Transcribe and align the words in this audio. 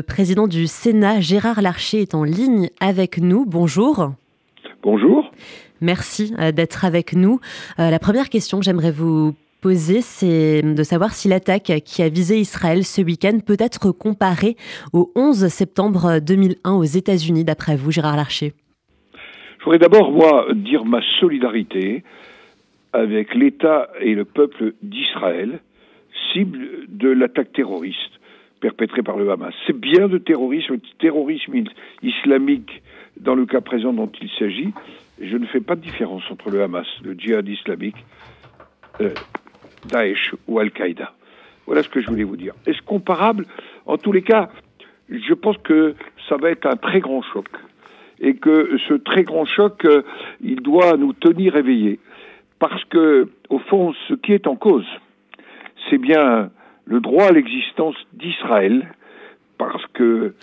Le 0.00 0.06
président 0.06 0.48
du 0.48 0.66
Sénat, 0.66 1.20
Gérard 1.20 1.60
Larcher, 1.60 2.00
est 2.00 2.14
en 2.14 2.24
ligne 2.24 2.70
avec 2.80 3.18
nous. 3.18 3.44
Bonjour. 3.44 4.12
Bonjour. 4.82 5.30
Merci 5.82 6.32
euh, 6.38 6.52
d'être 6.52 6.86
avec 6.86 7.12
nous. 7.12 7.38
Euh, 7.78 7.90
la 7.90 7.98
première 7.98 8.30
question 8.30 8.60
que 8.60 8.64
j'aimerais 8.64 8.92
vous 8.92 9.34
poser, 9.60 10.00
c'est 10.00 10.62
de 10.62 10.82
savoir 10.84 11.12
si 11.12 11.28
l'attaque 11.28 11.82
qui 11.84 12.00
a 12.00 12.08
visé 12.08 12.38
Israël 12.38 12.82
ce 12.82 13.02
week-end 13.02 13.40
peut 13.46 13.58
être 13.58 13.90
comparée 13.90 14.56
au 14.94 15.12
11 15.16 15.48
septembre 15.48 16.18
2001 16.18 16.72
aux 16.72 16.84
États-Unis, 16.84 17.44
d'après 17.44 17.76
vous, 17.76 17.90
Gérard 17.90 18.16
Larcher. 18.16 18.54
Je 19.58 19.64
voudrais 19.64 19.80
d'abord, 19.80 20.12
moi, 20.12 20.46
dire 20.54 20.86
ma 20.86 21.02
solidarité 21.20 22.04
avec 22.94 23.34
l'État 23.34 23.90
et 24.00 24.14
le 24.14 24.24
peuple 24.24 24.72
d'Israël, 24.80 25.60
cible 26.32 26.86
de 26.88 27.10
l'attaque 27.10 27.52
terroriste 27.52 28.19
perpétrée 28.60 29.02
par 29.02 29.16
le 29.16 29.30
Hamas. 29.30 29.54
C'est 29.66 29.78
bien 29.78 30.08
de 30.08 30.18
terrorisme, 30.18 30.76
terrorisme 30.98 31.64
islamique 32.02 32.82
dans 33.18 33.34
le 33.34 33.46
cas 33.46 33.60
présent 33.60 33.92
dont 33.92 34.10
il 34.20 34.30
s'agit. 34.38 34.72
Je 35.20 35.36
ne 35.36 35.46
fais 35.46 35.60
pas 35.60 35.76
de 35.76 35.80
différence 35.80 36.22
entre 36.30 36.50
le 36.50 36.62
Hamas, 36.62 36.86
le 37.02 37.14
djihad 37.14 37.46
islamique, 37.48 37.96
euh, 39.00 39.10
Daesh 39.88 40.34
ou 40.46 40.58
Al-Qaïda. 40.58 41.12
Voilà 41.66 41.82
ce 41.82 41.88
que 41.88 42.00
je 42.00 42.06
voulais 42.06 42.24
vous 42.24 42.36
dire. 42.36 42.54
Est-ce 42.66 42.82
comparable? 42.82 43.46
En 43.86 43.96
tous 43.96 44.12
les 44.12 44.22
cas, 44.22 44.50
je 45.08 45.34
pense 45.34 45.56
que 45.58 45.94
ça 46.28 46.36
va 46.36 46.50
être 46.50 46.66
un 46.66 46.76
très 46.76 47.00
grand 47.00 47.22
choc. 47.22 47.48
Et 48.20 48.34
que 48.34 48.76
ce 48.88 48.94
très 48.94 49.22
grand 49.22 49.46
choc, 49.46 49.84
euh, 49.84 50.02
il 50.42 50.60
doit 50.60 50.96
nous 50.96 51.14
tenir 51.14 51.56
éveillés. 51.56 51.98
Parce 52.58 52.84
que, 52.84 53.28
au 53.48 53.58
fond, 53.58 53.94
ce 54.08 54.14
qui 54.14 54.32
est 54.32 54.46
en 54.46 54.56
cause, 54.56 54.86
c'est 55.88 55.96
bien 55.96 56.50
le 56.90 56.98
droit 56.98 57.26
à 57.26 57.30
l'existence 57.30 57.94
d'Israël, 58.12 58.92
parce 59.58 59.84
que 59.94 60.34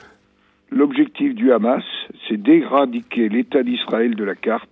l'objectif 0.71 1.35
du 1.35 1.51
Hamas, 1.51 1.83
c'est 2.27 2.41
d'éradiquer 2.41 3.27
l'État 3.27 3.63
d'Israël 3.63 4.15
de 4.15 4.23
la 4.23 4.33
carte 4.33 4.71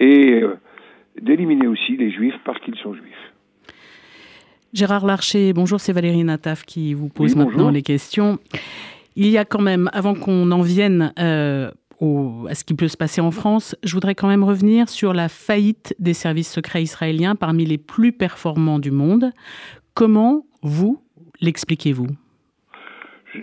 et 0.00 0.40
euh, 0.42 0.56
d'éliminer 1.20 1.66
aussi 1.66 1.98
les 1.98 2.10
Juifs 2.10 2.38
parce 2.46 2.58
qu'ils 2.60 2.76
sont 2.76 2.94
Juifs. 2.94 3.32
Gérard 4.72 5.04
Larcher, 5.04 5.52
bonjour, 5.52 5.78
c'est 5.78 5.92
Valérie 5.92 6.24
Nataf 6.24 6.64
qui 6.64 6.94
vous 6.94 7.10
pose 7.10 7.36
maintenant 7.36 7.68
les 7.68 7.82
questions. 7.82 8.38
Il 9.14 9.28
y 9.28 9.36
a 9.36 9.44
quand 9.44 9.60
même, 9.60 9.90
avant 9.92 10.14
qu'on 10.14 10.50
en 10.50 10.62
vienne 10.62 11.12
euh, 11.18 11.70
à 12.48 12.54
ce 12.54 12.64
qui 12.64 12.72
peut 12.72 12.88
se 12.88 12.96
passer 12.96 13.20
en 13.20 13.30
France, 13.30 13.76
je 13.84 13.92
voudrais 13.92 14.14
quand 14.14 14.26
même 14.26 14.42
revenir 14.42 14.88
sur 14.88 15.12
la 15.12 15.28
faillite 15.28 15.94
des 15.98 16.14
services 16.14 16.50
secrets 16.50 16.82
israéliens 16.82 17.36
parmi 17.36 17.66
les 17.66 17.78
plus 17.78 18.12
performants 18.12 18.78
du 18.78 18.90
monde. 18.90 19.32
Comment 19.92 20.44
vous 20.64 21.00
l'expliquez-vous? 21.40 22.08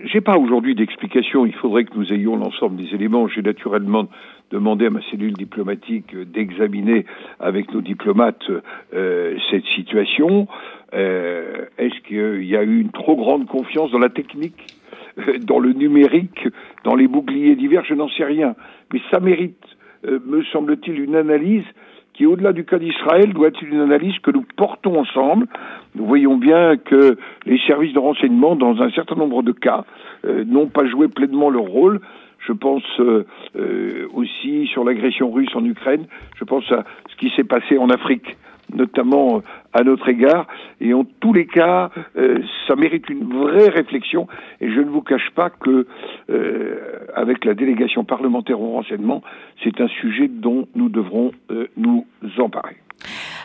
J'ai 0.04 0.20
pas 0.20 0.38
aujourd'hui 0.38 0.74
d'explication. 0.74 1.46
Il 1.46 1.54
faudrait 1.54 1.84
que 1.84 1.96
nous 1.96 2.12
ayons 2.12 2.36
l'ensemble 2.36 2.76
des 2.76 2.94
éléments. 2.94 3.28
J'ai 3.28 3.42
naturellement 3.42 4.08
demandé 4.50 4.86
à 4.86 4.90
ma 4.90 5.02
cellule 5.10 5.34
diplomatique 5.34 6.16
d'examiner 6.16 7.06
avec 7.40 7.72
nos 7.72 7.80
diplomates 7.80 8.50
euh, 8.94 9.36
cette 9.50 9.66
situation. 9.66 10.48
Euh, 10.94 11.66
Est-ce 11.78 12.00
qu'il 12.06 12.44
y 12.44 12.56
a 12.56 12.62
eu 12.62 12.80
une 12.80 12.90
trop 12.90 13.16
grande 13.16 13.46
confiance 13.46 13.90
dans 13.92 13.98
la 13.98 14.10
technique, 14.10 14.78
euh, 15.18 15.38
dans 15.38 15.58
le 15.58 15.72
numérique, 15.72 16.48
dans 16.84 16.96
les 16.96 17.06
boucliers 17.06 17.54
divers? 17.54 17.84
Je 17.84 17.94
n'en 17.94 18.08
sais 18.08 18.24
rien. 18.24 18.56
Mais 18.92 19.00
ça 19.10 19.20
mérite, 19.20 19.64
me 20.04 20.42
semble-t-il, 20.44 21.00
une 21.00 21.16
analyse 21.16 21.64
au-delà 22.26 22.52
du 22.52 22.64
cas 22.64 22.78
d'Israël, 22.78 23.32
doit 23.32 23.48
être 23.48 23.62
une 23.62 23.80
analyse 23.80 24.18
que 24.20 24.30
nous 24.30 24.44
portons 24.56 25.00
ensemble. 25.00 25.46
Nous 25.94 26.06
voyons 26.06 26.36
bien 26.36 26.76
que 26.76 27.16
les 27.46 27.58
services 27.66 27.92
de 27.92 27.98
renseignement, 27.98 28.56
dans 28.56 28.80
un 28.82 28.90
certain 28.90 29.16
nombre 29.16 29.42
de 29.42 29.52
cas, 29.52 29.84
euh, 30.24 30.44
n'ont 30.44 30.68
pas 30.68 30.86
joué 30.86 31.08
pleinement 31.08 31.50
leur 31.50 31.64
rôle. 31.64 32.00
Je 32.46 32.52
pense 32.52 32.82
euh, 33.00 33.24
euh, 33.56 34.08
aussi 34.14 34.66
sur 34.66 34.84
l'agression 34.84 35.30
russe 35.30 35.54
en 35.54 35.64
Ukraine. 35.64 36.06
Je 36.36 36.44
pense 36.44 36.70
à 36.72 36.84
ce 37.10 37.16
qui 37.16 37.30
s'est 37.36 37.44
passé 37.44 37.78
en 37.78 37.88
Afrique 37.88 38.36
notamment 38.74 39.42
à 39.72 39.82
notre 39.82 40.08
égard. 40.08 40.46
Et 40.82 40.92
en 40.94 41.04
tous 41.04 41.32
les 41.32 41.46
cas, 41.46 41.90
euh, 42.16 42.40
ça 42.66 42.74
mérite 42.74 43.08
une 43.08 43.24
vraie 43.32 43.68
réflexion. 43.68 44.26
Et 44.60 44.68
je 44.68 44.80
ne 44.80 44.90
vous 44.90 45.00
cache 45.00 45.30
pas 45.34 45.48
que, 45.48 45.86
euh, 46.28 46.98
avec 47.14 47.44
la 47.44 47.54
délégation 47.54 48.04
parlementaire 48.04 48.60
au 48.60 48.72
renseignement, 48.72 49.22
c'est 49.62 49.80
un 49.80 49.88
sujet 49.88 50.26
dont 50.28 50.66
nous 50.74 50.88
devrons 50.88 51.30
nous 51.76 52.04
emparer. 52.38 52.76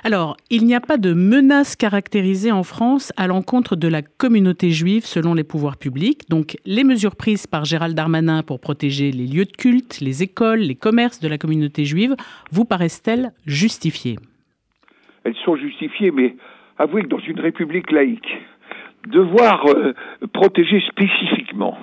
Alors, 0.04 0.38
il 0.50 0.66
n'y 0.66 0.76
a 0.76 0.80
pas 0.80 0.98
de 0.98 1.14
menace 1.14 1.76
caractérisée 1.76 2.52
en 2.52 2.64
France 2.64 3.12
à 3.18 3.28
l'encontre 3.28 3.76
de 3.76 3.88
la 3.88 4.02
communauté 4.02 4.72
juive 4.72 5.06
selon 5.06 5.34
les 5.34 5.44
pouvoirs 5.44 5.78
publics. 5.78 6.30
Donc, 6.30 6.58
les 6.66 6.84
mesures 6.84 7.16
prises 7.16 7.48
par 7.48 7.66
Gérald 7.66 7.96
Darmanin 7.96 8.44
pour 8.44 8.60
protéger 8.60 9.12
les 9.12 9.28
lieux 9.28 9.46
de 9.46 9.52
culte, 9.52 10.00
les 10.00 10.24
écoles, 10.24 10.60
les 10.60 10.76
commerces 10.76 11.20
de 11.20 11.28
la 11.28 11.38
communauté 11.38 11.86
juive 11.86 12.16
vous 12.52 12.66
paraissent-elles 12.66 13.32
justifiées? 13.46 14.18
Elles 15.24 15.36
sont 15.44 15.56
justifiées, 15.56 16.12
mais 16.12 16.36
avouez 16.78 17.04
que 17.04 17.08
dans 17.08 17.20
une 17.20 17.40
république 17.40 17.92
laïque, 17.92 18.38
devoir 19.08 19.66
euh, 19.68 19.94
protéger 20.34 20.82
spécifiquement 20.82 21.78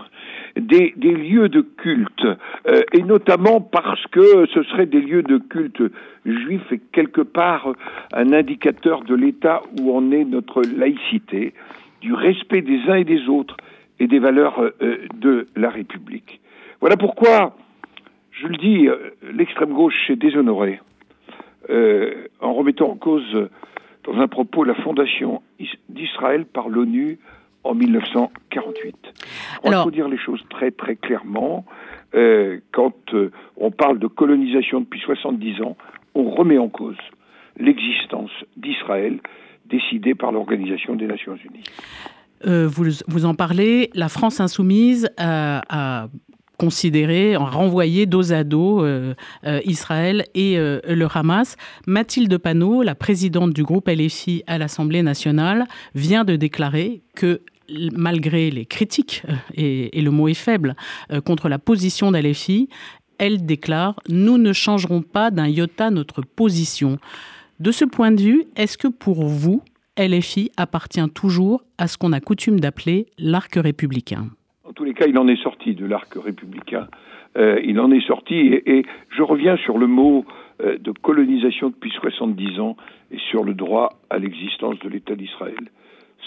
des, 0.56 0.92
lieux 0.96 1.48
de 1.48 1.62
culte, 1.62 2.26
euh, 2.68 2.82
et 2.92 3.02
notamment 3.02 3.60
parce 3.60 4.04
que 4.08 4.46
ce 4.52 4.62
seraient 4.64 4.86
des 4.86 5.00
lieux 5.00 5.22
de 5.22 5.38
culte 5.38 5.82
juifs 6.24 6.70
et 6.70 6.80
quelque 6.92 7.22
part 7.22 7.72
un 8.12 8.32
indicateur 8.32 9.02
de 9.02 9.14
l'état 9.14 9.62
où 9.80 9.96
en 9.96 10.12
est 10.12 10.24
notre 10.24 10.62
laïcité, 10.62 11.54
du 12.00 12.12
respect 12.12 12.62
des 12.62 12.80
uns 12.88 12.96
et 12.96 13.04
des 13.04 13.28
autres 13.28 13.56
et 13.98 14.06
des 14.06 14.18
valeurs 14.18 14.60
euh, 14.60 14.98
de 15.16 15.48
la 15.56 15.70
République. 15.70 16.40
Voilà 16.80 16.96
pourquoi, 16.96 17.56
je 18.30 18.46
le 18.46 18.56
dis, 18.56 18.88
l'extrême 19.32 19.72
gauche 19.72 20.10
est 20.10 20.16
déshonorée 20.16 20.80
euh, 21.70 22.28
en 22.40 22.52
remettant 22.52 22.90
en 22.90 22.96
cause, 22.96 23.48
dans 24.04 24.18
un 24.18 24.28
propos, 24.28 24.64
la 24.64 24.74
fondation 24.74 25.42
d'Israël 25.88 26.44
par 26.44 26.68
l'ONU 26.68 27.18
en 27.64 27.74
1948. 27.74 28.96
Il 29.64 29.72
faut 29.72 29.90
dire 29.90 30.08
les 30.08 30.18
choses 30.18 30.42
très 30.50 30.70
très 30.70 30.96
clairement. 30.96 31.64
Euh, 32.14 32.60
quand 32.72 32.94
euh, 33.14 33.32
on 33.56 33.70
parle 33.70 33.98
de 33.98 34.06
colonisation 34.06 34.80
depuis 34.80 35.00
70 35.00 35.62
ans, 35.62 35.76
on 36.14 36.30
remet 36.30 36.58
en 36.58 36.68
cause 36.68 36.96
l'existence 37.56 38.30
d'Israël 38.56 39.20
décidée 39.66 40.14
par 40.14 40.30
l'Organisation 40.30 40.94
des 40.94 41.06
Nations 41.06 41.36
Unies. 41.36 41.64
vous, 42.44 42.84
vous, 43.08 43.24
en 43.24 43.34
parlez, 43.34 43.90
la 43.94 44.08
France 44.08 44.40
insoumise 44.40 45.08
a 45.16 46.08
considérer, 46.56 47.36
renvoyer 47.36 48.06
dos 48.06 48.32
à 48.32 48.44
dos 48.44 48.84
euh, 48.84 49.14
euh, 49.46 49.60
Israël 49.64 50.26
et 50.34 50.58
euh, 50.58 50.80
le 50.88 51.06
Hamas. 51.12 51.56
Mathilde 51.86 52.36
Panot, 52.38 52.82
la 52.82 52.94
présidente 52.94 53.52
du 53.52 53.62
groupe 53.62 53.88
LFI 53.88 54.42
à 54.46 54.58
l'Assemblée 54.58 55.02
nationale, 55.02 55.66
vient 55.94 56.24
de 56.24 56.36
déclarer 56.36 57.02
que 57.14 57.42
malgré 57.92 58.50
les 58.50 58.66
critiques, 58.66 59.22
et, 59.54 59.98
et 59.98 60.02
le 60.02 60.10
mot 60.10 60.28
est 60.28 60.34
faible, 60.34 60.76
contre 61.24 61.48
la 61.48 61.58
position 61.58 62.12
d'LFI, 62.12 62.68
elle 63.16 63.46
déclare 63.46 63.98
«Nous 64.10 64.36
ne 64.36 64.52
changerons 64.52 65.00
pas 65.00 65.30
d'un 65.30 65.48
iota 65.48 65.90
notre 65.90 66.20
position». 66.22 66.98
De 67.60 67.72
ce 67.72 67.86
point 67.86 68.10
de 68.10 68.20
vue, 68.20 68.44
est-ce 68.56 68.76
que 68.76 68.88
pour 68.88 69.24
vous, 69.24 69.62
LFI 69.96 70.50
appartient 70.58 71.08
toujours 71.14 71.64
à 71.78 71.88
ce 71.88 71.96
qu'on 71.96 72.12
a 72.12 72.20
coutume 72.20 72.60
d'appeler 72.60 73.06
l'arc 73.16 73.54
républicain? 73.54 74.28
Tous 74.74 74.84
les 74.84 74.94
cas, 74.94 75.06
il 75.06 75.18
en 75.18 75.28
est 75.28 75.42
sorti 75.42 75.74
de 75.74 75.86
l'arc 75.86 76.12
républicain. 76.14 76.88
Euh, 77.36 77.60
il 77.64 77.80
en 77.80 77.90
est 77.90 78.06
sorti, 78.06 78.36
et, 78.36 78.84
je 79.10 79.22
reviens 79.22 79.56
sur 79.56 79.78
le 79.78 79.86
mot 79.86 80.24
euh, 80.62 80.78
de 80.78 80.92
colonisation 80.92 81.70
depuis 81.70 81.90
70 81.90 82.60
ans 82.60 82.76
et 83.10 83.18
sur 83.18 83.42
le 83.42 83.54
droit 83.54 83.90
à 84.10 84.18
l'existence 84.18 84.78
de 84.80 84.88
l'État 84.88 85.14
d'Israël. 85.14 85.70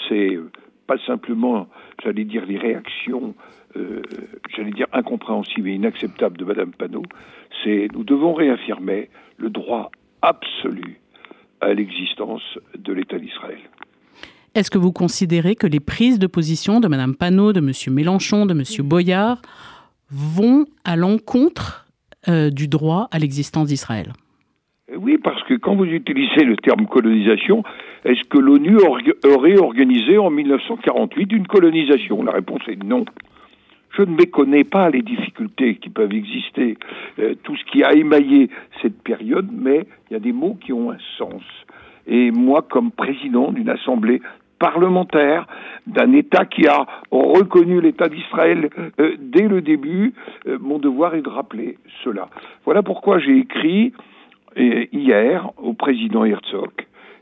C'est 0.08 0.36
euh, 0.36 0.52
pas 0.86 0.98
simplement, 1.06 1.68
j'allais 2.04 2.26
dire, 2.26 2.46
les 2.46 2.58
réactions, 2.58 3.36
j'allais 4.56 4.72
dire, 4.72 4.88
incompréhensibles 4.94 5.68
et 5.68 5.74
inacceptables 5.74 6.38
de 6.38 6.46
Madame 6.46 6.72
Panot, 6.72 7.04
c'est 7.64 7.90
nous 7.94 8.04
devons 8.04 8.34
réaffirmer 8.34 9.10
le 9.38 9.50
droit 9.50 9.92
absolu 10.22 11.00
à 11.60 11.74
l'existence 11.74 12.58
de 12.78 12.94
l'État 12.94 13.20
d'Israël. 13.20 13.60
Est-ce 14.56 14.72
que 14.72 14.78
vous 14.78 14.92
considérez 14.92 15.56
que 15.56 15.68
les 15.68 15.80
prises 15.80 16.20
de 16.20 16.28
position 16.28 16.80
de 16.80 16.88
Mme 16.88 17.16
Panot, 17.16 17.54
de 17.54 17.60
M. 17.60 17.72
Mélenchon, 17.94 18.46
de 18.46 18.54
M. 18.54 18.64
Boyard 18.88 19.42
vont 20.10 20.66
à 20.84 20.96
l'encontre 20.96 21.86
euh, 22.28 22.50
du 22.50 22.68
droit 22.68 23.08
à 23.12 23.20
l'existence 23.20 23.68
d'Israël? 23.68 24.14
Oui, 24.96 25.18
parce 25.18 25.44
que 25.44 25.56
quand 25.56 25.76
vous 25.76 25.86
utilisez 25.86 26.44
le 26.44 26.56
terme 26.56 26.88
colonisation, 26.88 27.64
est-ce 28.06 28.24
que 28.30 28.38
l'ONU 28.38 28.78
aurait 28.78 29.58
organisé 29.58 30.18
en 30.18 30.30
1948 30.30 31.32
une 31.34 31.46
colonisation? 31.46 32.24
La 32.24 32.32
réponse 32.32 32.62
est 32.68 32.82
non. 32.82 33.04
Je 33.98 34.04
ne 34.04 34.16
méconnais 34.16 34.64
pas 34.64 34.90
les 34.90 35.02
difficultés 35.02 35.76
qui 35.76 35.90
peuvent 35.90 36.14
exister, 36.14 36.78
euh, 37.20 37.36
tout 37.44 37.56
ce 37.56 37.64
qui 37.66 37.84
a 37.84 37.94
émaillé 37.94 38.50
cette 38.82 39.02
période, 39.02 39.50
mais 39.52 39.88
il 40.10 40.14
y 40.14 40.16
a 40.16 40.20
des 40.20 40.32
mots 40.32 40.58
qui 40.62 40.72
ont 40.72 40.92
un 40.92 40.98
sens. 41.18 41.42
Et 42.08 42.32
moi, 42.32 42.62
comme 42.62 42.92
président 42.92 43.52
d'une 43.52 43.70
assemblée 43.70 44.22
parlementaire 44.60 45.48
d'un 45.86 46.14
État 46.14 46.46
qui 46.46 46.68
a 46.68 46.86
reconnu 47.12 47.82
l'État 47.82 48.10
d'Israël 48.10 48.70
euh, 49.00 49.16
dès 49.20 49.48
le 49.48 49.62
début. 49.62 50.14
Euh, 50.48 50.58
mon 50.60 50.80
devoir 50.80 51.16
est 51.16 51.22
de 51.22 51.30
rappeler 51.30 51.78
cela. 52.04 52.30
Voilà 52.66 52.84
pourquoi 52.84 53.20
j'ai 53.20 53.38
écrit 53.38 53.94
euh, 54.58 54.86
hier 54.92 55.52
au 55.58 55.74
président 55.74 56.26
Herzog 56.26 56.72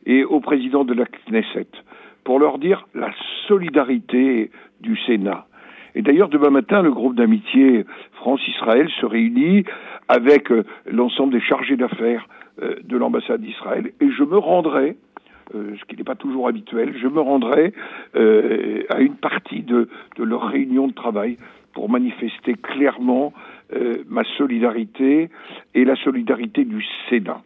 et 0.05 0.23
au 0.23 0.39
président 0.39 0.85
de 0.85 0.93
la 0.93 1.05
Knesset 1.05 1.67
pour 2.23 2.39
leur 2.39 2.57
dire 2.57 2.87
la 2.95 3.11
solidarité 3.47 4.51
du 4.81 4.97
Sénat. 5.05 5.45
Et 5.93 6.01
d'ailleurs, 6.01 6.27
demain 6.27 6.49
matin, 6.49 6.81
le 6.81 6.91
groupe 6.91 7.15
d'amitié 7.15 7.85
France-Israël 8.13 8.89
se 8.99 9.05
réunit 9.05 9.63
avec 10.07 10.49
l'ensemble 10.85 11.33
des 11.33 11.41
chargés 11.41 11.77
d'affaires 11.77 12.27
de 12.61 12.97
l'ambassade 12.97 13.41
d'Israël 13.41 13.91
et 13.99 14.09
je 14.11 14.23
me 14.23 14.37
rendrai 14.37 14.95
euh, 15.53 15.75
ce 15.79 15.85
qui 15.85 15.95
n'est 15.95 16.03
pas 16.03 16.15
toujours 16.15 16.47
habituel, 16.47 16.95
je 16.97 17.07
me 17.07 17.19
rendrai 17.19 17.73
euh, 18.15 18.83
à 18.89 18.99
une 18.99 19.15
partie 19.15 19.61
de, 19.61 19.87
leur 20.17 20.47
réunion 20.47 20.87
de 20.87 20.93
travail 20.93 21.37
pour 21.73 21.89
manifester 21.89 22.55
clairement 22.55 23.31
euh, 23.73 23.97
ma 24.07 24.23
solidarité 24.37 25.29
et 25.75 25.85
la 25.85 25.95
solidarité 25.97 26.65
du 26.65 26.83
Sénat. 27.09 27.41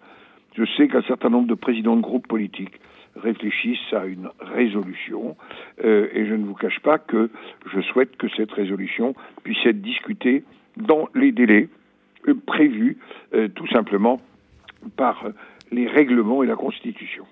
Je 0.56 0.64
sais 0.78 0.88
qu'un 0.88 1.02
certain 1.02 1.30
nombre 1.30 1.48
de 1.48 1.56
présidents 1.56 1.98
de 1.98 2.02
groupes 2.02 2.28
politiques 2.28 2.80
réfléchissent 3.16 3.94
à 3.94 4.06
une 4.06 4.30
résolution 4.40 5.36
et 5.84 6.26
je 6.26 6.34
ne 6.36 6.46
vous 6.46 6.54
cache 6.54 6.80
pas 6.80 7.00
que 7.00 7.30
je 7.74 7.82
souhaite 7.82 8.16
que 8.18 8.28
cette 8.30 8.52
résolution 8.52 9.14
puisse 9.44 9.66
être 9.66 9.82
discutée 9.82 10.44
dans 10.78 11.10
les 11.16 11.32
délais 11.32 11.70
prévus 12.46 12.98
tout 13.56 13.68
simplement 13.68 14.22
par 14.96 15.26
les 15.72 15.88
règlements 15.88 16.44
et 16.44 16.48
la 16.48 16.56
Constitution. 16.56 17.26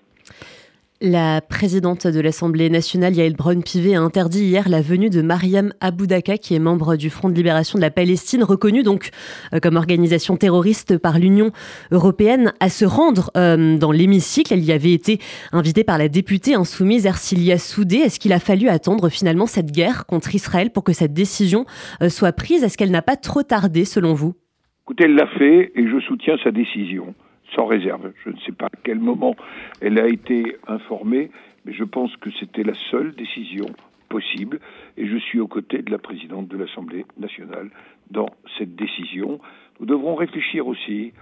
La 1.00 1.42
présidente 1.42 2.08
de 2.08 2.20
l'Assemblée 2.20 2.72
nationale, 2.72 3.14
Yael 3.14 3.36
Braun-Pivet, 3.36 3.94
a 3.94 4.02
interdit 4.02 4.46
hier 4.46 4.68
la 4.68 4.82
venue 4.82 5.12
de 5.12 5.22
Mariam 5.22 5.72
Aboudaka, 5.80 6.40
qui 6.40 6.56
est 6.56 6.60
membre 6.60 6.96
du 6.96 7.12
Front 7.12 7.30
de 7.30 7.36
libération 7.36 7.78
de 7.78 7.84
la 7.84 7.92
Palestine, 7.92 8.44
reconnue 8.44 8.82
donc 8.82 9.12
euh, 9.54 9.60
comme 9.60 9.76
organisation 9.76 10.38
terroriste 10.38 10.98
par 10.98 11.20
l'Union 11.20 11.52
européenne, 11.92 12.52
à 12.60 12.70
se 12.70 12.84
rendre 12.84 13.30
euh, 13.38 13.78
dans 13.78 13.92
l'hémicycle. 13.92 14.52
Elle 14.52 14.64
y 14.64 14.72
avait 14.72 14.92
été 14.92 15.20
invitée 15.52 15.84
par 15.84 16.00
la 16.00 16.10
députée 16.10 16.56
insoumise 16.56 17.06
Ercilia 17.06 17.60
Soudé. 17.60 17.98
Est-ce 17.98 18.20
qu'il 18.20 18.34
a 18.34 18.40
fallu 18.40 18.68
attendre 18.68 19.10
finalement 19.10 19.46
cette 19.46 19.72
guerre 19.72 20.08
contre 20.08 20.34
Israël 20.34 20.72
pour 20.72 20.84
que 20.84 20.94
cette 20.94 21.14
décision 21.14 21.66
euh, 22.02 22.10
soit 22.10 22.32
prise? 22.32 22.64
Est-ce 22.64 22.76
qu'elle 22.76 22.90
n'a 22.90 23.04
pas 23.04 23.18
trop 23.18 23.44
tardé 23.44 23.86
selon 23.86 24.16
vous? 24.16 24.34
Écoutez, 24.86 25.04
elle 25.04 25.14
l'a 25.14 25.28
fait 25.38 25.72
et 25.76 25.88
je 25.88 26.00
soutiens 26.00 26.38
sa 26.44 26.50
décision 26.50 27.14
sans 27.56 27.66
réserve. 27.66 28.12
Je 28.24 28.30
ne 28.30 28.38
sais 28.46 28.52
pas 28.52 28.68
à 28.68 28.78
quel 28.84 29.00
moment 29.00 29.36
elle 29.82 30.00
a 30.00 30.08
été 30.08 30.58
informée, 30.68 31.32
mais 31.66 31.74
je 31.74 31.84
pense 31.84 32.16
que 32.18 32.30
c'était 32.40 32.64
la 32.64 32.74
seule 32.92 33.14
décision 33.16 33.68
possible 34.10 34.60
et 34.98 35.06
je 35.06 35.18
suis 35.18 35.40
aux 35.40 35.48
côtés 35.48 35.82
de 35.82 35.92
la 35.92 35.98
présidente 35.98 36.48
de 36.48 36.58
l'Assemblée 36.58 37.06
nationale 37.18 37.70
dans 38.10 38.30
cette 38.58 38.76
décision. 38.76 39.40
Nous 39.80 39.86
devrons 39.86 40.16
réfléchir 40.16 40.68
aussi, 40.68 41.14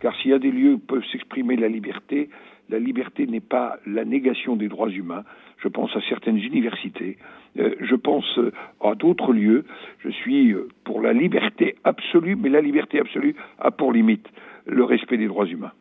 car 0.00 0.14
s'il 0.16 0.30
y 0.30 0.34
a 0.34 0.38
des 0.38 0.50
lieux 0.50 0.74
où 0.74 0.78
peuvent 0.78 1.04
s'exprimer 1.10 1.56
la 1.56 1.68
liberté, 1.68 2.28
la 2.70 2.78
liberté 2.78 3.26
n'est 3.26 3.40
pas 3.40 3.76
la 3.86 4.04
négation 4.04 4.56
des 4.56 4.68
droits 4.68 4.90
humains. 4.90 5.24
Je 5.58 5.68
pense 5.68 5.94
à 5.96 6.00
certaines 6.08 6.38
universités, 6.38 7.18
euh, 7.58 7.74
je 7.80 7.94
pense 7.94 8.38
à 8.80 8.94
d'autres 8.94 9.32
lieux. 9.32 9.64
Je 10.00 10.10
suis 10.10 10.52
euh, 10.52 10.68
pour 10.84 11.00
la 11.00 11.12
liberté 11.12 11.76
absolue, 11.84 12.36
mais 12.36 12.48
la 12.48 12.60
liberté 12.60 13.00
absolue 13.00 13.36
a 13.58 13.70
pour 13.70 13.92
limite 13.92 14.28
le 14.66 14.84
respect 14.84 15.16
des 15.16 15.26
droits 15.26 15.46
humains. 15.46 15.72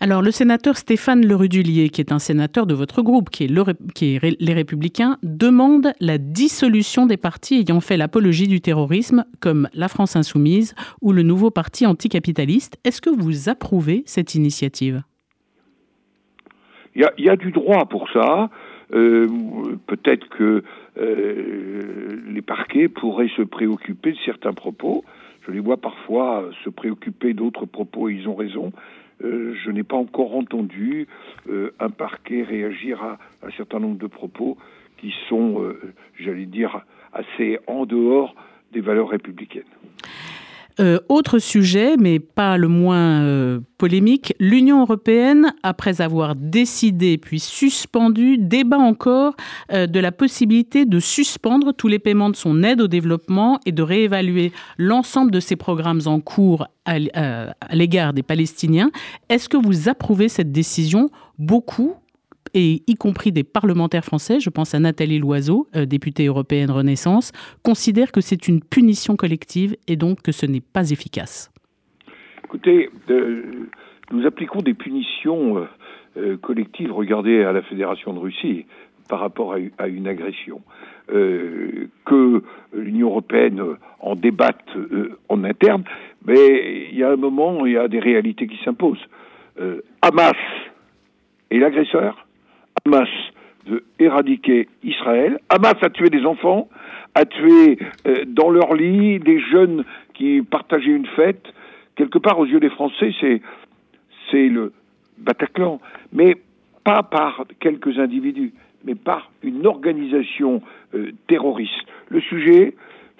Alors, 0.00 0.22
le 0.22 0.30
sénateur 0.30 0.76
Stéphane 0.76 1.26
Lerudulier, 1.26 1.88
qui 1.88 2.00
est 2.00 2.12
un 2.12 2.20
sénateur 2.20 2.66
de 2.66 2.74
votre 2.74 3.02
groupe, 3.02 3.30
qui 3.30 3.44
est, 3.44 4.40
les 4.40 4.52
Républicains, 4.52 5.18
demande 5.24 5.92
la 6.00 6.18
dissolution 6.18 7.06
des 7.06 7.16
partis 7.16 7.64
ayant 7.66 7.80
fait 7.80 7.96
l'apologie 7.96 8.46
du 8.46 8.60
terrorisme, 8.60 9.24
comme 9.40 9.68
la 9.74 9.88
France 9.88 10.14
Insoumise 10.14 10.76
ou 11.02 11.12
le 11.12 11.24
nouveau 11.24 11.50
parti 11.50 11.84
anticapitaliste. 11.84 12.78
Est-ce 12.84 13.00
que 13.00 13.10
vous 13.10 13.48
approuvez 13.48 14.04
cette 14.06 14.36
initiative? 14.36 15.02
Il 16.94 17.04
y, 17.18 17.28
a, 17.28 17.36
du 17.36 17.50
droit 17.50 17.86
pour 17.86 18.08
ça. 18.10 18.50
Euh, 18.92 19.26
peut-être 19.86 20.28
que 20.30 20.62
euh, 21.00 22.22
les 22.28 22.42
parquets 22.42 22.88
pourraient 22.88 23.30
se 23.36 23.42
préoccuper 23.42 24.12
de 24.12 24.18
certains 24.24 24.52
propos. 24.52 25.04
Je 25.48 25.54
les 25.54 25.60
vois 25.60 25.78
parfois 25.78 26.50
se 26.62 26.68
préoccuper 26.68 27.32
d'autres 27.32 27.64
propos 27.64 28.10
et 28.10 28.14
ils 28.14 28.28
ont 28.28 28.34
raison. 28.34 28.70
Euh, 29.24 29.54
je 29.64 29.70
n'ai 29.70 29.82
pas 29.82 29.96
encore 29.96 30.36
entendu 30.36 31.08
euh, 31.48 31.72
un 31.80 31.88
parquet 31.88 32.42
réagir 32.42 33.02
à 33.02 33.18
un 33.42 33.50
certain 33.56 33.80
nombre 33.80 33.96
de 33.96 34.06
propos 34.06 34.58
qui 34.98 35.14
sont, 35.28 35.62
euh, 35.62 35.94
j'allais 36.20 36.44
dire, 36.44 36.84
assez 37.14 37.58
en 37.66 37.86
dehors 37.86 38.34
des 38.72 38.80
valeurs 38.80 39.08
républicaines. 39.08 39.62
Euh, 40.80 41.00
autre 41.08 41.40
sujet, 41.40 41.96
mais 41.96 42.20
pas 42.20 42.56
le 42.56 42.68
moins 42.68 43.22
euh, 43.22 43.58
polémique, 43.78 44.34
l'Union 44.38 44.80
européenne, 44.82 45.52
après 45.64 46.00
avoir 46.00 46.36
décidé 46.36 47.18
puis 47.18 47.40
suspendu, 47.40 48.38
débat 48.38 48.78
encore 48.78 49.34
euh, 49.72 49.88
de 49.88 49.98
la 49.98 50.12
possibilité 50.12 50.86
de 50.86 51.00
suspendre 51.00 51.72
tous 51.72 51.88
les 51.88 51.98
paiements 51.98 52.30
de 52.30 52.36
son 52.36 52.62
aide 52.62 52.80
au 52.80 52.86
développement 52.86 53.58
et 53.66 53.72
de 53.72 53.82
réévaluer 53.82 54.52
l'ensemble 54.76 55.32
de 55.32 55.40
ses 55.40 55.56
programmes 55.56 56.02
en 56.06 56.20
cours 56.20 56.68
à, 56.84 56.98
à 57.12 57.74
l'égard 57.74 58.12
des 58.12 58.22
Palestiniens. 58.22 58.90
Est-ce 59.28 59.48
que 59.48 59.56
vous 59.56 59.88
approuvez 59.88 60.28
cette 60.28 60.52
décision? 60.52 61.10
Beaucoup 61.38 61.96
et 62.54 62.82
y 62.86 62.94
compris 62.94 63.32
des 63.32 63.44
parlementaires 63.44 64.04
français, 64.04 64.40
je 64.40 64.50
pense 64.50 64.74
à 64.74 64.80
Nathalie 64.80 65.18
Loiseau, 65.18 65.66
euh, 65.76 65.86
députée 65.86 66.26
européenne 66.26 66.70
Renaissance, 66.70 67.32
considèrent 67.62 68.12
que 68.12 68.20
c'est 68.20 68.48
une 68.48 68.60
punition 68.60 69.16
collective 69.16 69.76
et 69.86 69.96
donc 69.96 70.22
que 70.22 70.32
ce 70.32 70.46
n'est 70.46 70.60
pas 70.60 70.90
efficace. 70.90 71.50
Écoutez, 72.44 72.90
euh, 73.10 73.42
nous 74.10 74.26
appliquons 74.26 74.60
des 74.60 74.74
punitions 74.74 75.66
euh, 76.16 76.36
collectives. 76.38 76.92
Regardez 76.92 77.42
à 77.42 77.52
la 77.52 77.62
Fédération 77.62 78.12
de 78.12 78.18
Russie 78.18 78.66
par 79.08 79.20
rapport 79.20 79.54
à, 79.78 79.88
une 79.88 80.06
agression. 80.06 80.60
que 81.08 82.42
l'Union 82.74 83.08
européenne 83.08 83.62
en 84.00 84.14
débatte 84.14 84.68
en 85.30 85.44
interne, 85.44 85.84
mais 86.26 86.88
il 86.92 86.98
y 86.98 87.02
a 87.02 87.12
un 87.12 87.16
moment, 87.16 87.64
il 87.64 87.72
y 87.72 87.78
a 87.78 87.88
des 87.88 88.00
réalités 88.00 88.46
qui 88.46 88.58
s'imposent. 88.62 89.08
Hamas 90.02 90.36
est 91.50 91.58
l'agresseur, 91.58 92.27
Hamas 92.88 93.08
de 93.66 93.84
éradiquer 93.98 94.66
Israël. 94.82 95.38
Hamas 95.50 95.74
a 95.82 95.90
tué 95.90 96.08
des 96.08 96.24
enfants, 96.24 96.68
a 97.14 97.26
tué 97.26 97.78
euh, 98.06 98.24
dans 98.26 98.48
leur 98.48 98.72
lit 98.74 99.18
des 99.18 99.40
jeunes 99.40 99.84
qui 100.14 100.40
partageaient 100.40 100.96
une 100.96 101.06
fête. 101.06 101.52
Quelque 101.96 102.18
part, 102.18 102.38
aux 102.38 102.46
yeux 102.46 102.60
des 102.60 102.70
Français, 102.70 103.12
c'est, 103.20 104.48
le 104.48 104.72
Bataclan. 105.18 105.80
Mais 106.12 106.36
pas 106.82 107.02
par 107.02 107.44
quelques 107.60 107.98
individus, 107.98 108.54
mais 108.84 108.94
par 108.94 109.30
une 109.42 109.66
organisation 109.66 110.62
euh, 110.94 111.10
terroriste. 111.26 111.74
Le 112.08 112.22
sujet, 112.22 112.74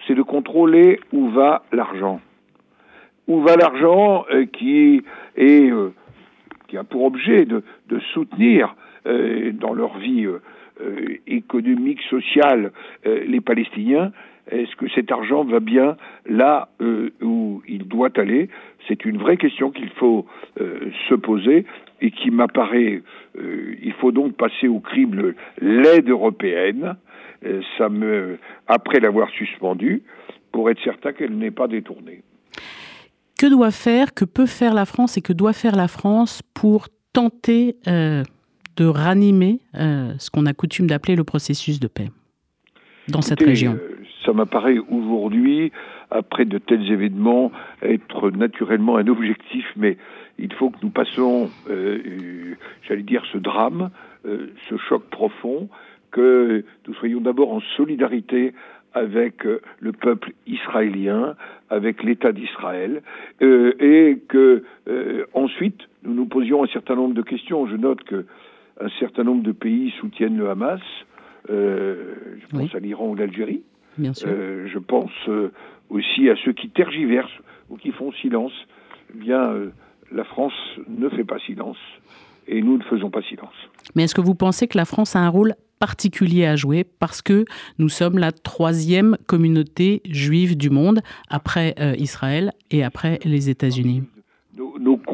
c'est 0.06 0.14
de 0.14 0.22
contrôler 0.22 0.98
où 1.12 1.28
va 1.28 1.62
l'argent. 1.72 2.22
Où 3.26 3.42
va 3.42 3.56
l'argent 3.56 4.24
euh, 4.30 4.46
qui 4.46 5.02
est 5.36 5.72
qui 6.68 6.76
a 6.76 6.84
pour 6.84 7.04
objet 7.04 7.46
de, 7.46 7.62
de 7.88 7.98
soutenir 8.12 8.74
dans 9.04 9.74
leur 9.74 9.98
vie 9.98 10.26
euh, 10.26 10.40
euh, 10.80 11.16
économique, 11.26 12.00
sociale, 12.08 12.72
les 13.04 13.40
Palestiniens, 13.40 14.12
est-ce 14.50 14.74
que 14.76 14.88
cet 14.94 15.12
argent 15.12 15.44
va 15.44 15.60
bien 15.60 15.96
là 16.26 16.68
où 17.20 17.62
il 17.68 17.86
doit 17.86 18.10
aller? 18.16 18.48
C'est 18.86 19.04
une 19.04 19.18
vraie 19.18 19.36
question 19.36 19.70
qu'il 19.70 19.90
faut 19.90 20.24
se 20.56 21.14
poser 21.14 21.66
et 22.00 22.10
qui 22.10 22.30
m'apparaît. 22.30 23.02
il 23.36 23.92
faut 24.00 24.12
donc 24.12 24.36
passer 24.36 24.68
au 24.68 24.80
crible 24.80 25.34
l'aide 25.60 26.08
européenne. 26.08 26.96
après 28.68 29.00
l'avoir 29.00 29.28
suspendue, 29.30 30.02
pour 30.52 30.70
être 30.70 30.82
certain 30.82 31.12
qu'elle 31.12 31.36
n'est 31.36 31.50
pas 31.50 31.68
détournée. 31.68 32.22
Que 33.38 33.46
doit 33.46 33.70
faire, 33.70 34.14
que 34.14 34.24
peut 34.24 34.46
faire 34.46 34.74
la 34.74 34.86
France 34.86 35.16
et 35.16 35.22
que 35.22 35.32
doit 35.32 35.52
faire 35.52 35.76
la 35.76 35.88
France 35.88 36.42
pour 36.54 36.88
tenter 37.12 37.76
de 38.78 38.86
ranimer 38.86 39.58
euh, 39.74 40.12
ce 40.18 40.30
qu'on 40.30 40.46
a 40.46 40.54
coutume 40.54 40.86
d'appeler 40.86 41.16
le 41.16 41.24
processus 41.24 41.80
de 41.80 41.88
paix 41.88 42.10
dans 43.08 43.22
cette 43.22 43.40
région 43.40 43.72
euh, 43.72 43.96
Ça 44.24 44.32
m'apparaît 44.32 44.78
aujourd'hui, 44.78 45.72
après 46.10 46.44
de 46.44 46.58
tels 46.58 46.90
événements, 46.90 47.50
être 47.82 48.30
naturellement 48.30 48.96
un 48.96 49.08
objectif, 49.08 49.66
mais 49.76 49.96
il 50.38 50.52
faut 50.52 50.70
que 50.70 50.78
nous 50.82 50.90
passions, 50.90 51.50
euh, 51.68 52.54
j'allais 52.86 53.02
dire, 53.02 53.24
ce 53.32 53.38
drame, 53.38 53.90
ce 54.24 54.76
choc 54.88 55.02
profond, 55.10 55.68
que 56.10 56.64
nous 56.86 56.94
soyons 56.94 57.20
d'abord 57.20 57.52
en 57.52 57.60
solidarité 57.76 58.52
avec 58.94 59.44
le 59.44 59.92
peuple 59.92 60.32
israélien, 60.46 61.34
avec 61.70 62.02
l'État 62.02 62.32
d'Israël, 62.32 63.02
et 63.40 64.18
que 64.28 64.64
ensuite 65.34 65.80
nous 66.04 66.14
nous 66.14 66.26
posions 66.26 66.62
un 66.62 66.68
certain 66.68 66.94
nombre 66.94 67.14
de 67.14 67.22
questions. 67.22 67.66
Je 67.66 67.76
note 67.76 68.02
que 68.04 68.26
un 68.80 68.88
certain 68.98 69.24
nombre 69.24 69.42
de 69.42 69.52
pays 69.52 69.92
soutiennent 70.00 70.36
le 70.36 70.50
Hamas. 70.50 70.80
Euh, 71.50 72.14
je 72.40 72.46
pense 72.56 72.74
à 72.74 72.78
l'Iran 72.78 73.08
ou 73.08 73.14
l'Algérie. 73.14 73.62
Euh, 74.00 74.68
je 74.72 74.78
pense 74.78 75.10
euh, 75.28 75.52
aussi 75.88 76.28
à 76.28 76.36
ceux 76.44 76.52
qui 76.52 76.68
tergiversent 76.68 77.40
ou 77.68 77.76
qui 77.76 77.90
font 77.90 78.12
silence. 78.12 78.52
Eh 79.14 79.18
bien, 79.18 79.54
la 80.12 80.24
France 80.24 80.52
ne 80.88 81.08
fait 81.08 81.24
pas 81.24 81.38
silence 81.40 81.78
et 82.46 82.62
nous 82.62 82.78
ne 82.78 82.82
faisons 82.84 83.10
pas 83.10 83.22
silence. 83.22 83.54
Mais 83.94 84.04
est-ce 84.04 84.14
que 84.14 84.20
vous 84.20 84.34
pensez 84.34 84.68
que 84.68 84.76
la 84.76 84.84
France 84.84 85.16
a 85.16 85.20
un 85.20 85.28
rôle 85.28 85.54
particulier 85.80 86.44
à 86.44 86.56
jouer 86.56 86.84
parce 86.84 87.22
que 87.22 87.44
nous 87.78 87.88
sommes 87.88 88.18
la 88.18 88.32
troisième 88.32 89.16
communauté 89.26 90.02
juive 90.04 90.56
du 90.56 90.70
monde 90.70 91.00
après 91.30 91.74
Israël 91.98 92.52
et 92.70 92.84
après 92.84 93.18
les 93.24 93.48
États-Unis? 93.48 94.02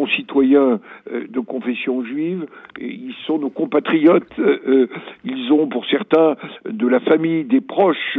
Concitoyens 0.04 0.80
euh, 1.10 1.26
de 1.28 1.40
confession 1.40 2.04
juive, 2.04 2.46
ils 2.78 3.14
sont 3.26 3.38
nos 3.38 3.48
compatriotes, 3.48 4.38
euh, 4.38 4.58
euh, 4.68 4.86
ils 5.24 5.50
ont 5.50 5.66
pour 5.66 5.86
certains 5.86 6.36
de 6.68 6.86
la 6.86 7.00
famille, 7.00 7.44
des 7.44 7.60
proches 7.60 8.18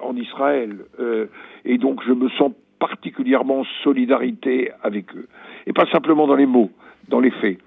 en 0.00 0.16
Israël, 0.16 0.76
et 1.64 1.78
donc 1.78 2.02
je 2.06 2.12
me 2.12 2.28
sens 2.30 2.52
particulièrement 2.78 3.60
en 3.60 3.64
solidarité 3.82 4.70
avec 4.82 5.14
eux, 5.16 5.26
et 5.66 5.72
pas 5.72 5.86
simplement 5.90 6.26
dans 6.26 6.36
les 6.36 6.46
mots, 6.46 6.70
dans 7.08 7.20
les 7.20 7.30
faits. 7.30 7.58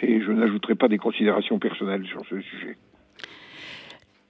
Et 0.00 0.20
je 0.20 0.32
n'ajouterai 0.32 0.76
pas 0.76 0.88
des 0.88 0.98
considérations 0.98 1.58
personnelles 1.58 2.06
sur 2.06 2.24
ce 2.26 2.40
sujet. 2.40 2.76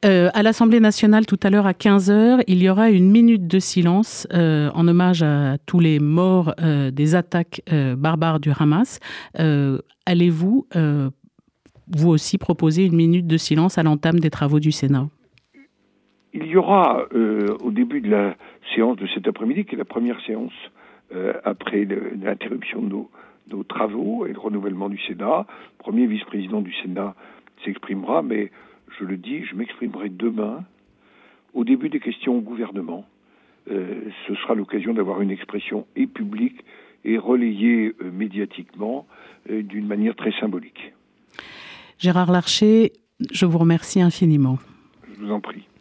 Euh, 0.04 0.30
à 0.32 0.42
l'Assemblée 0.42 0.80
nationale, 0.80 1.26
tout 1.26 1.38
à 1.42 1.50
l'heure 1.50 1.66
à 1.66 1.72
15h, 1.72 2.42
il 2.46 2.62
y 2.62 2.70
aura 2.70 2.90
une 2.90 3.10
minute 3.10 3.46
de 3.46 3.58
silence 3.58 4.26
euh, 4.32 4.70
en 4.74 4.88
hommage 4.88 5.22
à 5.22 5.58
tous 5.66 5.78
les 5.78 5.98
morts 5.98 6.54
euh, 6.60 6.90
des 6.90 7.14
attaques 7.14 7.62
barbares 7.98 8.40
du 8.40 8.50
Hamas. 8.58 8.98
Allez-vous, 10.06 10.66
vous 11.92 12.08
aussi, 12.08 12.38
proposer 12.38 12.86
une 12.86 12.96
minute 12.96 13.26
de 13.26 13.36
silence 13.36 13.78
à 13.78 13.82
l'entame 13.82 14.18
des 14.18 14.30
travaux 14.30 14.60
du 14.60 14.72
Sénat? 14.72 15.08
Il 16.32 16.46
y 16.46 16.56
aura, 16.56 17.04
au 17.62 17.70
début 17.70 18.00
de 18.00 18.10
la 18.10 18.36
séance 18.74 18.96
de 18.96 19.06
cet 19.14 19.26
après-midi, 19.28 19.64
qui 19.64 19.74
est 19.74 19.78
la 19.78 19.84
première 19.84 20.20
séance 20.24 20.52
après 21.44 21.86
l'interruption 22.20 22.82
de 22.82 22.88
nos, 22.88 23.10
nos, 23.50 23.64
travaux 23.64 24.26
et 24.26 24.32
le 24.32 24.38
renouvellement 24.38 24.88
du 24.88 24.98
Sénat, 25.06 25.46
le 25.48 25.78
premier 25.78 26.06
vice-président 26.06 26.60
du 26.60 26.72
Sénat 26.82 27.14
s'exprimera, 27.64 28.22
mais 28.22 28.50
je 28.98 29.04
le 29.04 29.16
dis, 29.16 29.44
je 29.44 29.54
m'exprimerai 29.54 30.08
demain 30.08 30.64
au 31.54 31.64
début 31.64 31.88
des 31.88 32.00
questions 32.00 32.36
au 32.36 32.40
gouvernement. 32.40 33.04
Euh, 33.70 34.10
ce 34.26 34.34
sera 34.36 34.54
l'occasion 34.54 34.94
d'avoir 34.94 35.20
une 35.20 35.30
expression 35.30 35.86
et 35.96 36.06
publique 36.06 36.64
et 37.04 37.18
relayée 37.18 37.94
euh, 38.00 38.10
médiatiquement 38.10 39.06
euh, 39.50 39.62
d'une 39.62 39.86
manière 39.86 40.16
très 40.16 40.32
symbolique. 40.40 40.92
Gérard 41.98 42.30
Larcher, 42.32 42.92
je 43.32 43.46
vous 43.46 43.58
remercie 43.58 44.00
infiniment. 44.00 44.58
Je 45.14 45.20
vous 45.24 45.32
en 45.32 45.40
prie. 45.40 45.64